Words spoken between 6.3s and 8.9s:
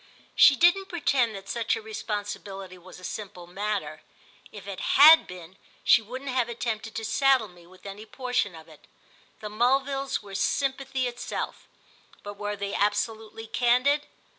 have attempted to saddle me with any portion of it.